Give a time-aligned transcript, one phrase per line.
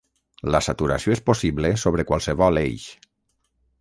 [0.53, 2.87] La saturació és possible sobre qualsevol eix.